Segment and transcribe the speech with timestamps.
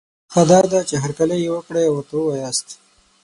[0.31, 2.67] ښه دا ده، چي هرکلی یې وکړی او ورته وواياست